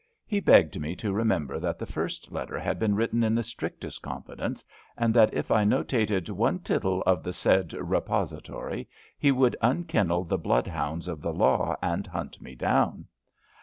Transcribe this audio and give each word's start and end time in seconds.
He 0.25 0.39
begged 0.39 0.79
me 0.81 0.95
to 0.95 1.13
remember 1.13 1.59
that 1.59 1.77
the 1.77 1.85
first 1.85 2.31
letter 2.31 2.57
had 2.57 2.79
been 2.79 2.95
written 2.95 3.23
in 3.23 3.35
the 3.35 3.43
strictest 3.43 4.01
confidence, 4.01 4.65
and 4.97 5.13
that 5.13 5.31
if 5.31 5.51
I 5.51 5.63
notated 5.63 6.27
one 6.31 6.57
tittle 6.57 7.03
of 7.05 7.21
the 7.21 7.31
said 7.31 7.69
*^ 7.69 7.79
repository 7.79 8.85
^* 8.85 8.87
he 9.19 9.31
would 9.31 9.55
unkennel 9.61 10.23
the 10.27 10.39
bloodhounds 10.39 11.07
of 11.07 11.21
the 11.21 11.31
law 11.35 11.75
and 11.83 12.07
hunt 12.07 12.41
me 12.41 12.55
down. 12.55 13.05